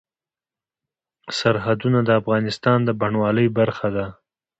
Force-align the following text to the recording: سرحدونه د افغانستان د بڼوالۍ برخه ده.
سرحدونه 1.37 1.99
د 2.03 2.09
افغانستان 2.21 2.77
د 2.87 2.89
بڼوالۍ 2.99 3.47
برخه 3.59 3.87
ده. 3.95 4.05